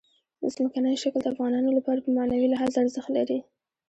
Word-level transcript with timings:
ځمکنی 0.55 0.93
شکل 1.03 1.19
د 1.23 1.27
افغانانو 1.33 1.69
لپاره 1.77 1.99
په 2.01 2.09
معنوي 2.17 2.47
لحاظ 2.49 2.71
ارزښت 2.81 3.09
لري. 3.17 3.39